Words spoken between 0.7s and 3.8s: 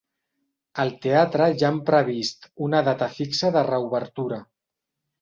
Al teatre ja han previst una data fixa de